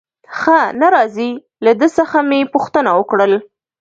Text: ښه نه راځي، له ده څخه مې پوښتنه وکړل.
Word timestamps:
ښه 0.37 0.59
نه 0.81 0.87
راځي، 0.95 1.31
له 1.65 1.71
ده 1.79 1.87
څخه 1.97 2.17
مې 2.29 2.39
پوښتنه 2.53 2.89
وکړل. 2.99 3.33